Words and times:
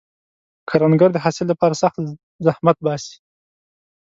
کروندګر 0.69 1.09
د 1.13 1.17
حاصل 1.23 1.45
لپاره 1.49 1.79
سخت 1.83 1.97
زحمت 2.45 2.77
باسي 2.85 3.15